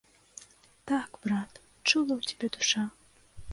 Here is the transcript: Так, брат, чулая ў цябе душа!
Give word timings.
Так, 0.91 1.09
брат, 1.23 1.53
чулая 1.87 2.17
ў 2.19 2.23
цябе 2.33 2.47
душа! 2.59 2.83